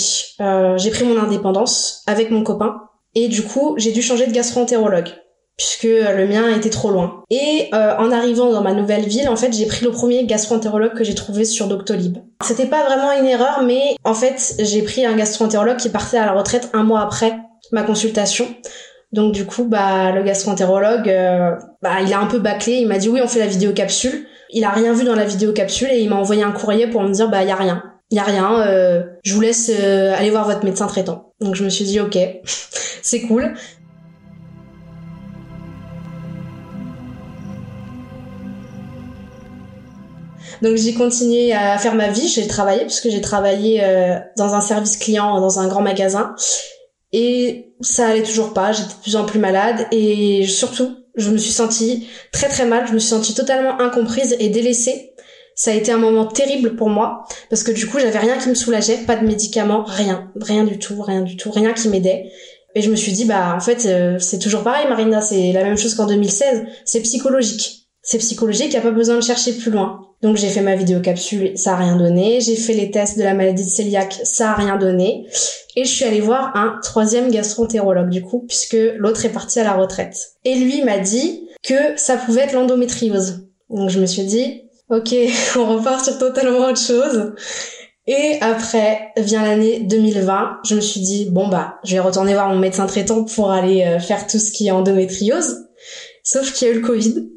j'ai 0.78 0.90
pris 0.90 1.06
mon 1.06 1.20
indépendance 1.22 2.02
avec 2.08 2.32
mon 2.32 2.42
copain 2.42 2.82
et 3.14 3.28
du 3.28 3.44
coup, 3.44 3.76
j'ai 3.78 3.92
dû 3.92 4.02
changer 4.02 4.26
de 4.26 4.32
gastro-entérologue 4.32 5.14
puisque 5.58 5.86
euh, 5.86 6.16
le 6.16 6.28
mien 6.28 6.50
était 6.56 6.70
trop 6.70 6.90
loin. 6.90 7.24
Et 7.30 7.70
euh, 7.74 7.96
en 7.98 8.12
arrivant 8.12 8.52
dans 8.52 8.62
ma 8.62 8.74
nouvelle 8.74 9.06
ville, 9.06 9.30
en 9.30 9.36
fait, 9.36 9.54
j'ai 9.54 9.66
pris 9.66 9.86
le 9.86 9.92
premier 9.92 10.26
gastro-entérologue 10.26 10.94
que 10.94 11.04
j'ai 11.04 11.16
trouvé 11.16 11.46
sur 11.46 11.68
Doctolib. 11.68 12.18
C'était 12.44 12.66
pas 12.66 12.84
vraiment 12.86 13.12
une 13.12 13.26
erreur, 13.26 13.62
mais 13.64 13.96
en 14.04 14.14
fait, 14.14 14.56
j'ai 14.60 14.82
pris 14.82 15.06
un 15.06 15.16
gastro-entérologue 15.16 15.78
qui 15.78 15.90
partait 15.90 16.18
à 16.18 16.26
la 16.26 16.34
retraite 16.34 16.70
un 16.74 16.84
mois 16.84 17.02
après 17.02 17.38
ma 17.72 17.84
consultation. 17.84 18.48
Donc 19.12 19.34
du 19.34 19.46
coup, 19.46 19.66
bah 19.66 20.12
le 20.12 20.24
gastro-entérologue, 20.24 21.08
euh, 21.08 21.52
bah 21.84 22.02
il 22.04 22.12
a 22.14 22.20
un 22.20 22.26
peu 22.26 22.40
bâclé. 22.40 22.74
Il 22.74 22.88
m'a 22.88 22.98
dit 22.98 23.10
oui, 23.10 23.22
on 23.24 23.28
fait 23.28 23.40
la 23.40 23.48
vidéo 23.48 23.72
capsule. 23.72 24.26
Il 24.50 24.64
a 24.64 24.70
rien 24.70 24.94
vu 24.94 25.06
dans 25.06 25.16
la 25.16 25.26
vidéo 25.26 25.52
capsule 25.54 25.90
et 25.92 26.00
il 26.00 26.10
m'a 26.10 26.16
envoyé 26.16 26.44
un 26.44 26.52
courrier 26.52 26.88
pour 26.88 27.02
me 27.02 27.12
dire 27.12 27.30
bah 27.30 27.44
y 27.44 27.52
a 27.52 27.56
rien, 27.56 27.84
y 28.12 28.18
a 28.20 28.24
rien. 28.24 29.06
je 29.24 29.34
vous 29.34 29.42
laisse 29.42 29.70
aller 29.70 30.32
voir 30.32 30.46
votre 30.46 30.64
médecin 30.64 30.88
traitant. 30.88 31.34
Donc 31.42 31.56
je 31.56 31.64
me 31.64 31.70
suis 31.70 31.86
dit 31.86 32.00
ok, 32.00 32.18
c'est 33.04 33.22
cool. 33.22 33.54
Donc 40.64 40.78
j'ai 40.78 40.94
continué 40.94 41.52
à 41.52 41.78
faire 41.78 41.94
ma 41.94 42.08
vie, 42.08 42.30
j'ai 42.30 42.48
travaillé 42.48 42.86
puisque 42.86 43.10
j'ai 43.10 43.20
travaillé 43.20 43.84
euh, 43.84 44.18
dans 44.38 44.54
un 44.54 44.62
service 44.62 44.96
client 44.96 45.42
dans 45.42 45.60
un 45.60 45.68
grand 45.68 45.82
magasin. 45.82 46.36
Et 47.12 47.74
ça 47.82 48.08
allait 48.08 48.24
toujours 48.24 48.54
pas, 48.54 48.72
j'étais 48.72 48.88
de 48.88 49.02
plus 49.02 49.18
en 49.18 49.26
plus 49.26 49.40
malade. 49.40 49.86
Et 49.92 50.48
surtout, 50.48 50.96
je 51.16 51.32
me 51.32 51.38
suis 51.38 51.52
sentie 51.52 52.08
très 52.32 52.48
très 52.48 52.66
mal, 52.66 52.88
je 52.88 52.94
me 52.94 53.00
suis 53.00 53.10
sentie 53.10 53.34
totalement 53.34 53.82
incomprise 53.82 54.38
et 54.40 54.48
délaissée. 54.48 55.12
Ça 55.54 55.72
a 55.72 55.74
été 55.74 55.92
un 55.92 55.98
moment 55.98 56.28
terrible 56.28 56.78
pour 56.78 56.90
moi 56.90 57.26
parce 57.50 57.64
que 57.64 57.74
du 57.74 57.86
coup, 57.86 58.00
j'avais 58.00 58.20
rien 58.20 58.38
qui 58.38 58.48
me 58.48 58.56
soulageait, 58.56 59.00
pas 59.06 59.18
de 59.18 59.28
médicaments, 59.28 59.84
rien, 59.84 60.32
rien 60.40 60.64
du 60.64 60.80
tout, 60.80 61.02
rien 61.02 61.24
du 61.24 61.36
tout, 61.36 61.52
rien 61.52 61.74
qui 61.74 61.90
m'aidait. 61.90 62.32
Et 62.74 62.82
je 62.82 62.90
me 62.90 62.96
suis 62.96 63.12
dit 63.12 63.26
bah 63.26 63.54
en 63.54 63.60
fait, 63.60 63.86
euh, 63.86 64.18
c'est 64.18 64.40
toujours 64.40 64.64
pareil 64.64 64.88
Marina, 64.88 65.22
c'est 65.22 65.52
la 65.52 65.66
même 65.66 65.78
chose 65.78 65.94
qu'en 65.94 66.08
2016, 66.08 66.64
c'est 66.86 67.02
psychologique 67.02 67.83
c'est 68.04 68.18
psychologique, 68.18 68.68
il 68.68 68.72
n'y 68.72 68.78
a 68.78 68.82
pas 68.82 68.92
besoin 68.92 69.16
de 69.16 69.24
chercher 69.24 69.54
plus 69.54 69.72
loin. 69.72 70.02
Donc 70.22 70.38
j'ai 70.38 70.50
fait 70.50 70.62
ma 70.62 70.76
vidéo 70.76 71.00
capsule, 71.00 71.54
ça 71.56 71.74
a 71.74 71.76
rien 71.78 71.96
donné. 71.96 72.42
J'ai 72.42 72.56
fait 72.56 72.74
les 72.74 72.92
tests 72.92 73.18
de 73.18 73.24
la 73.24 73.34
maladie 73.34 73.66
de 73.66 73.76
cœliaque, 73.76 74.22
ça 74.24 74.52
a 74.52 74.56
rien 74.56 74.78
donné. 74.78 75.26
Et 75.76 75.86
je 75.86 75.90
suis 75.90 76.06
allée 76.06 76.22
voir 76.22 76.56
un 76.56 76.80
troisième 76.84 77.32
gastroentérologue 77.32 78.10
du 78.10 78.22
coup, 78.22 78.46
puisque 78.48 78.78
l'autre 78.98 79.26
est 79.26 79.32
parti 79.32 79.60
à 79.60 79.64
la 79.64 79.74
retraite. 79.74 80.34
Et 80.46 80.56
lui 80.56 80.84
m'a 80.84 81.00
dit 81.00 81.48
que 81.64 81.98
ça 81.98 82.18
pouvait 82.18 82.42
être 82.42 82.54
l'endométriose. 82.54 83.48
Donc 83.70 83.90
je 83.90 84.00
me 84.00 84.06
suis 84.06 84.24
dit, 84.24 84.64
ok, 84.90 85.16
on 85.56 85.78
repart 85.78 86.04
sur 86.04 86.18
totalement 86.18 86.68
autre 86.68 86.82
chose. 86.82 87.34
Et 88.06 88.38
après 88.42 89.12
vient 89.16 89.44
l'année 89.44 89.80
2020, 89.80 90.60
je 90.66 90.76
me 90.76 90.82
suis 90.82 91.00
dit 91.00 91.30
bon 91.32 91.48
bah 91.48 91.76
je 91.86 91.94
vais 91.94 92.02
retourner 92.02 92.34
voir 92.34 92.50
mon 92.50 92.60
médecin 92.60 92.86
traitant 92.86 93.24
pour 93.24 93.50
aller 93.50 93.84
euh, 93.84 93.98
faire 93.98 94.28
tout 94.28 94.40
ce 94.40 94.52
qui 94.52 94.68
est 94.68 94.72
endométriose. 94.72 95.70
Sauf 96.22 96.52
qu'il 96.52 96.68
y 96.68 96.72
a 96.72 96.74
eu 96.74 96.80
le 96.80 96.86
Covid. 96.86 97.33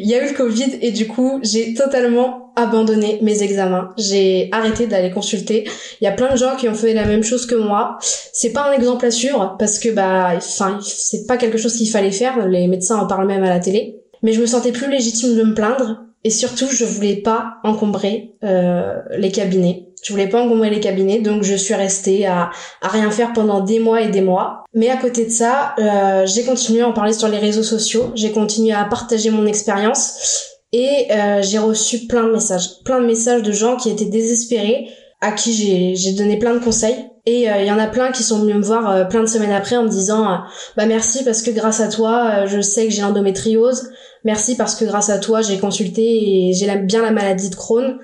Il 0.00 0.08
y 0.08 0.14
a 0.14 0.24
eu 0.24 0.30
le 0.30 0.36
Covid 0.36 0.78
et 0.80 0.92
du 0.92 1.06
coup 1.06 1.38
j'ai 1.42 1.74
totalement 1.74 2.52
abandonné 2.56 3.18
mes 3.22 3.42
examens. 3.42 3.90
J'ai 3.98 4.48
arrêté 4.52 4.86
d'aller 4.86 5.10
consulter. 5.10 5.68
Il 6.00 6.04
y 6.04 6.06
a 6.06 6.12
plein 6.12 6.32
de 6.32 6.36
gens 6.36 6.56
qui 6.56 6.68
ont 6.68 6.74
fait 6.74 6.94
la 6.94 7.04
même 7.04 7.22
chose 7.22 7.46
que 7.46 7.54
moi. 7.54 7.98
C'est 8.00 8.52
pas 8.52 8.70
un 8.70 8.72
exemple 8.72 9.06
à 9.06 9.10
suivre 9.10 9.56
parce 9.58 9.78
que 9.78 9.90
bah 9.90 10.32
enfin 10.36 10.78
c'est 10.82 11.26
pas 11.26 11.36
quelque 11.36 11.58
chose 11.58 11.76
qu'il 11.76 11.88
fallait 11.90 12.10
faire. 12.10 12.46
Les 12.48 12.66
médecins 12.66 12.96
en 12.96 13.06
parlent 13.06 13.26
même 13.26 13.44
à 13.44 13.48
la 13.50 13.60
télé. 13.60 14.02
Mais 14.22 14.32
je 14.32 14.40
me 14.40 14.46
sentais 14.46 14.72
plus 14.72 14.90
légitime 14.90 15.36
de 15.36 15.42
me 15.42 15.54
plaindre 15.54 16.02
et 16.24 16.30
surtout 16.30 16.66
je 16.70 16.84
voulais 16.84 17.16
pas 17.16 17.54
encombrer 17.64 18.34
euh, 18.44 18.94
les 19.16 19.30
cabinets. 19.30 19.88
Je 20.02 20.12
voulais 20.12 20.28
pas 20.28 20.42
engombrer 20.42 20.70
les 20.70 20.80
cabinets, 20.80 21.20
donc 21.20 21.44
je 21.44 21.54
suis 21.54 21.74
restée 21.74 22.26
à, 22.26 22.50
à 22.80 22.88
rien 22.88 23.10
faire 23.10 23.32
pendant 23.32 23.60
des 23.60 23.78
mois 23.78 24.00
et 24.00 24.08
des 24.08 24.20
mois. 24.20 24.64
Mais 24.74 24.90
à 24.90 24.96
côté 24.96 25.24
de 25.24 25.30
ça, 25.30 25.74
euh, 25.78 26.26
j'ai 26.26 26.42
continué 26.44 26.82
à 26.82 26.88
en 26.88 26.92
parler 26.92 27.12
sur 27.12 27.28
les 27.28 27.38
réseaux 27.38 27.62
sociaux, 27.62 28.10
j'ai 28.16 28.32
continué 28.32 28.72
à 28.72 28.84
partager 28.84 29.30
mon 29.30 29.46
expérience. 29.46 30.48
Et 30.72 31.06
euh, 31.10 31.42
j'ai 31.42 31.58
reçu 31.58 32.06
plein 32.06 32.24
de 32.24 32.32
messages, 32.32 32.82
plein 32.84 33.00
de 33.00 33.06
messages 33.06 33.42
de 33.42 33.52
gens 33.52 33.76
qui 33.76 33.90
étaient 33.90 34.06
désespérés, 34.06 34.88
à 35.20 35.32
qui 35.32 35.94
j'ai 35.94 36.12
donné 36.14 36.38
plein 36.38 36.54
de 36.54 36.58
conseils. 36.58 36.96
Et 37.24 37.48
euh, 37.48 37.58
il 37.60 37.66
y 37.66 37.70
en 37.70 37.78
a 37.78 37.86
plein 37.86 38.10
qui 38.10 38.24
sont 38.24 38.40
venus 38.40 38.56
me 38.56 38.62
voir 38.62 38.90
euh, 38.90 39.04
plein 39.04 39.20
de 39.20 39.26
semaines 39.26 39.52
après 39.52 39.76
en 39.76 39.84
me 39.84 39.88
disant 39.88 40.28
euh, 40.28 40.36
bah 40.76 40.86
merci 40.86 41.22
parce 41.24 41.42
que 41.42 41.52
grâce 41.52 41.78
à 41.80 41.88
toi 41.88 42.46
je 42.46 42.60
sais 42.60 42.86
que 42.86 42.92
j'ai 42.92 43.02
l'endométriose 43.02 43.90
merci 44.24 44.56
parce 44.56 44.74
que 44.74 44.84
grâce 44.84 45.10
à 45.10 45.18
toi 45.18 45.42
j'ai 45.42 45.58
consulté 45.58 46.02
et 46.02 46.52
j'ai 46.52 46.74
bien 46.76 47.02
la 47.02 47.10
maladie 47.10 47.50
de 47.50 47.54
Crohn 47.54 47.98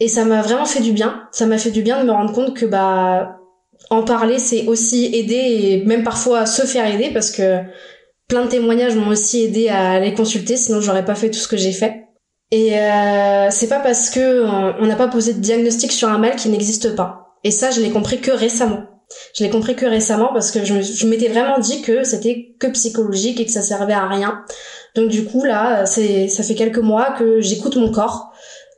et 0.00 0.08
ça 0.08 0.24
m'a 0.24 0.42
vraiment 0.42 0.64
fait 0.64 0.80
du 0.80 0.92
bien. 0.92 1.24
Ça 1.30 1.46
m'a 1.46 1.58
fait 1.58 1.70
du 1.70 1.82
bien 1.82 2.00
de 2.00 2.06
me 2.06 2.12
rendre 2.12 2.32
compte 2.32 2.54
que 2.54 2.66
bah 2.66 3.36
en 3.90 4.02
parler 4.02 4.38
c'est 4.38 4.66
aussi 4.66 5.06
aider 5.14 5.34
et 5.34 5.84
même 5.84 6.02
parfois 6.02 6.46
se 6.46 6.62
faire 6.62 6.92
aider 6.92 7.10
parce 7.12 7.30
que 7.30 7.60
plein 8.28 8.44
de 8.44 8.50
témoignages 8.50 8.96
m'ont 8.96 9.08
aussi 9.08 9.44
aidé 9.44 9.68
à 9.68 9.92
aller 9.92 10.14
consulter 10.14 10.56
sinon 10.56 10.80
j'aurais 10.80 11.04
pas 11.04 11.14
fait 11.14 11.30
tout 11.30 11.38
ce 11.38 11.48
que 11.48 11.56
j'ai 11.56 11.72
fait. 11.72 12.06
Et 12.52 12.78
euh, 12.78 13.48
c'est 13.50 13.68
pas 13.68 13.78
parce 13.78 14.10
que 14.10 14.44
on 14.80 14.86
n'a 14.86 14.96
pas 14.96 15.08
posé 15.08 15.34
de 15.34 15.38
diagnostic 15.38 15.92
sur 15.92 16.08
un 16.08 16.18
mal 16.18 16.36
qui 16.36 16.48
n'existe 16.48 16.96
pas. 16.96 17.36
Et 17.44 17.50
ça 17.50 17.70
je 17.70 17.80
l'ai 17.80 17.90
compris 17.90 18.20
que 18.20 18.30
récemment. 18.30 18.84
Je 19.36 19.42
l'ai 19.42 19.50
compris 19.50 19.74
que 19.74 19.86
récemment 19.86 20.30
parce 20.32 20.50
que 20.50 20.64
je 20.64 21.06
m'étais 21.06 21.28
vraiment 21.28 21.58
dit 21.58 21.82
que 21.82 22.04
c'était 22.04 22.54
que 22.60 22.68
psychologique 22.68 23.40
et 23.40 23.44
que 23.44 23.52
ça 23.52 23.62
servait 23.62 23.92
à 23.92 24.06
rien. 24.06 24.44
Donc 24.94 25.08
du 25.08 25.24
coup 25.24 25.44
là, 25.44 25.86
c'est 25.86 26.28
ça 26.28 26.42
fait 26.42 26.54
quelques 26.54 26.78
mois 26.78 27.12
que 27.12 27.40
j'écoute 27.40 27.76
mon 27.76 27.90
corps 27.90 28.32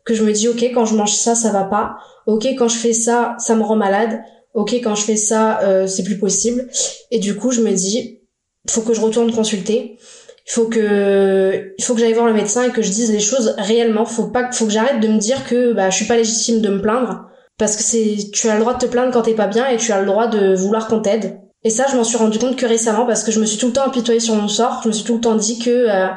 que 0.05 0.15
je 0.15 0.25
me 0.25 0.33
dis 0.33 0.49
ok 0.49 0.63
quand 0.75 0.85
je 0.85 0.97
mange 0.97 1.15
ça 1.15 1.35
ça 1.35 1.51
va 1.53 1.65
pas. 1.65 1.97
Ok 2.27 2.47
quand 2.59 2.69
je 2.69 2.77
fais 2.77 2.93
ça 2.93 3.37
ça 3.39 3.55
me 3.55 3.63
rend 3.63 3.77
malade. 3.77 4.21
Ok 4.55 4.75
quand 4.75 4.95
je 4.95 5.05
fais 5.05 5.17
ça 5.17 5.61
euh, 5.63 5.87
c'est 5.87 6.05
plus 6.05 6.19
possible. 6.19 6.69
Et 7.11 7.19
du 7.19 7.37
coup 7.37 7.51
je 7.51 7.61
me 7.61 7.73
dis 7.73 8.21
faut 8.69 8.83
que 8.83 8.95
je 8.95 9.01
retourne 9.01 9.33
consulter. 9.33 9.99
Il 10.47 10.51
faut 10.51 10.67
que 10.67 11.73
il 11.79 11.85
faut 11.85 11.95
que 11.95 12.01
j'aille 12.01 12.13
voir 12.13 12.27
le 12.27 12.35
médecin 12.35 12.65
et 12.65 12.71
que 12.71 12.83
je 12.83 12.91
dise 12.91 13.13
les 13.13 13.21
choses 13.21 13.55
réellement. 13.59 14.05
Faut 14.05 14.29
pas 14.29 14.51
faut 14.53 14.67
que 14.67 14.73
j'arrête 14.73 15.01
de 15.01 15.09
me 15.09 15.19
dire 15.19 15.47
que 15.47 15.73
bah 15.73 15.91
je 15.91 15.97
suis 15.97 16.07
pas 16.07 16.17
légitime 16.17 16.61
de 16.61 16.69
me 16.69 16.83
plaindre. 16.83 17.27
Parce 17.59 17.77
que 17.77 17.83
c'est 17.83 18.17
tu 18.33 18.49
as 18.49 18.55
le 18.55 18.61
droit 18.61 18.75
de 18.75 18.79
te 18.81 18.87
plaindre 18.87 19.13
quand 19.13 19.23
t'es 19.23 19.35
pas 19.35 19.47
bien 19.47 19.69
et 19.69 19.77
tu 19.77 19.93
as 19.93 20.01
le 20.01 20.07
droit 20.07 20.27
de 20.27 20.55
vouloir 20.55 20.89
qu'on 20.89 21.01
t'aide 21.01 21.42
et 21.65 21.71
ça 21.71 21.87
je 21.91 21.97
m'en 21.97 22.05
suis 22.05 22.17
rendu 22.17 22.39
compte 22.39 22.57
que 22.57 22.67
récemment 22.67 23.07
parce 23.07 23.25
que 23.25 23.33
je 23.33 23.41
me 23.41 23.47
suis 23.47 23.59
tout 23.59 23.69
le 23.69 23.73
temps 23.73 23.87
apitoyée 23.87 24.21
sur 24.21 24.35
mon 24.35 24.49
sort 24.49 24.81
je 24.83 24.89
me 24.89 24.93
suis 24.93 25.05
tout 25.05 25.15
le 25.15 25.21
temps 25.21 25.37
dit 25.37 25.59
que 25.59 25.71
euh, 25.71 26.09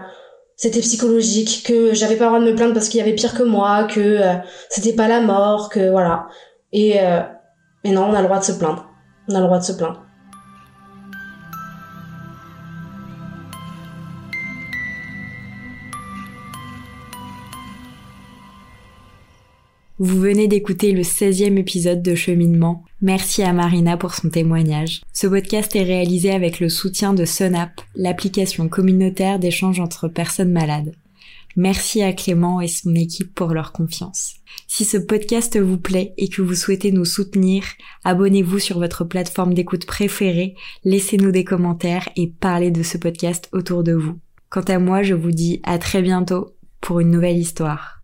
c'était 0.56 0.80
psychologique, 0.80 1.64
que 1.66 1.94
j'avais 1.94 2.16
pas 2.16 2.26
le 2.26 2.30
droit 2.30 2.40
de 2.40 2.52
me 2.52 2.56
plaindre 2.56 2.74
parce 2.74 2.88
qu'il 2.88 3.00
y 3.00 3.02
avait 3.02 3.14
pire 3.14 3.34
que 3.34 3.44
moi, 3.44 3.84
que 3.86 4.00
euh, 4.00 4.36
c'était 4.70 4.94
pas 4.94 5.08
la 5.08 5.20
mort, 5.20 5.70
que 5.70 5.90
voilà. 5.92 6.28
Et 6.72 7.02
euh, 7.02 7.22
mais 7.84 7.92
non, 7.92 8.06
on 8.06 8.14
a 8.14 8.22
le 8.22 8.28
droit 8.28 8.40
de 8.40 8.46
se 8.46 8.54
plaindre. 8.54 8.90
On 9.28 9.36
a 9.36 9.40
le 9.40 9.46
droit 9.46 9.60
de 9.60 9.64
se 9.64 9.74
plaindre. 9.74 10.02
Vous 19.98 20.20
venez 20.20 20.48
d'écouter 20.48 20.92
le 20.92 21.04
16e 21.04 21.58
épisode 21.58 22.02
de 22.02 22.16
Cheminement. 22.16 22.84
Merci 23.06 23.44
à 23.44 23.54
Marina 23.54 23.98
pour 23.98 24.16
son 24.16 24.32
témoignage. 24.32 25.04
Ce 25.14 25.28
podcast 25.28 25.76
est 25.76 25.84
réalisé 25.84 26.32
avec 26.32 26.60
le 26.60 26.70
soutien 26.70 27.14
de 27.14 27.24
Sonap, 27.24 27.80
l'application 27.94 28.68
communautaire 28.68 29.38
d'échange 29.38 29.80
entre 29.80 30.08
personnes 30.08 30.52
malades. 30.52 30.96
Merci 31.56 32.02
à 32.02 32.14
Clément 32.14 32.62
et 32.62 32.68
son 32.68 32.96
équipe 32.96 33.32
pour 33.36 33.54
leur 33.54 33.74
confiance. 33.74 34.38
Si 34.68 34.86
ce 34.86 34.98
podcast 34.98 35.56
vous 35.56 35.78
plaît 35.78 36.16
et 36.18 36.30
que 36.30 36.42
vous 36.42 36.56
souhaitez 36.56 36.92
nous 36.92 37.06
soutenir, 37.06 37.64
abonnez-vous 38.06 38.58
sur 38.58 38.80
votre 38.80 39.04
plateforme 39.04 39.54
d'écoute 39.54 39.86
préférée, 39.86 40.56
laissez-nous 40.84 41.32
des 41.32 41.44
commentaires 41.44 42.10
et 42.16 42.34
parlez 42.40 42.72
de 42.72 42.82
ce 42.82 42.98
podcast 42.98 43.50
autour 43.52 43.84
de 43.84 43.94
vous. 43.94 44.18
Quant 44.50 44.62
à 44.62 44.80
moi, 44.80 45.04
je 45.04 45.14
vous 45.14 45.32
dis 45.32 45.62
à 45.62 45.78
très 45.78 46.02
bientôt 46.02 46.56
pour 46.82 47.02
une 47.02 47.12
nouvelle 47.12 47.38
histoire. 47.38 47.95